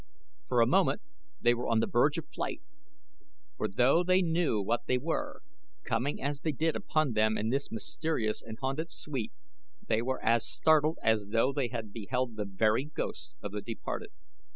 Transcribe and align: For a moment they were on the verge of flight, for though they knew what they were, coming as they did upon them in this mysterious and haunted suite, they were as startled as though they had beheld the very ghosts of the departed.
For 0.47 0.61
a 0.61 0.65
moment 0.65 1.03
they 1.41 1.53
were 1.53 1.67
on 1.67 1.79
the 1.79 1.85
verge 1.85 2.17
of 2.17 2.27
flight, 2.27 2.63
for 3.55 3.67
though 3.67 4.03
they 4.03 4.23
knew 4.23 4.59
what 4.59 4.87
they 4.87 4.97
were, 4.97 5.43
coming 5.83 6.19
as 6.23 6.41
they 6.41 6.51
did 6.51 6.75
upon 6.75 7.13
them 7.13 7.37
in 7.37 7.49
this 7.51 7.69
mysterious 7.71 8.41
and 8.41 8.57
haunted 8.57 8.89
suite, 8.89 9.31
they 9.87 10.01
were 10.01 10.19
as 10.25 10.43
startled 10.43 10.97
as 11.03 11.27
though 11.27 11.53
they 11.53 11.67
had 11.67 11.93
beheld 11.93 12.35
the 12.35 12.45
very 12.45 12.85
ghosts 12.85 13.35
of 13.43 13.51
the 13.51 13.61
departed. 13.61 14.09